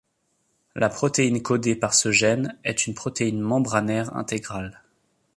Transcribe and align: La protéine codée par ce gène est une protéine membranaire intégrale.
La 0.73 0.89
protéine 0.89 1.43
codée 1.43 1.75
par 1.75 1.93
ce 1.93 2.11
gène 2.11 2.57
est 2.63 2.87
une 2.87 2.95
protéine 2.95 3.39
membranaire 3.39 4.17
intégrale. 4.17 4.81